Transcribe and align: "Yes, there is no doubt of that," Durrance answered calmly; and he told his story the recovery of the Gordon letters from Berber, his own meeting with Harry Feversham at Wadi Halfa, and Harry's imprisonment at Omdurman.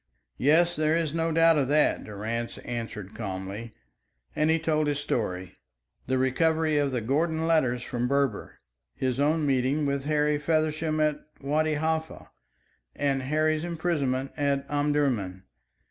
"Yes, 0.39 0.75
there 0.75 0.97
is 0.97 1.13
no 1.13 1.31
doubt 1.31 1.59
of 1.59 1.67
that," 1.67 2.03
Durrance 2.05 2.57
answered 2.65 3.13
calmly; 3.13 3.71
and 4.35 4.49
he 4.49 4.57
told 4.57 4.87
his 4.87 4.97
story 4.97 5.53
the 6.07 6.17
recovery 6.17 6.79
of 6.79 6.91
the 6.91 7.01
Gordon 7.01 7.45
letters 7.45 7.83
from 7.83 8.07
Berber, 8.07 8.57
his 8.95 9.19
own 9.19 9.45
meeting 9.45 9.85
with 9.85 10.05
Harry 10.05 10.39
Feversham 10.39 10.99
at 11.01 11.19
Wadi 11.39 11.75
Halfa, 11.75 12.31
and 12.95 13.21
Harry's 13.21 13.63
imprisonment 13.63 14.31
at 14.35 14.67
Omdurman. 14.71 15.43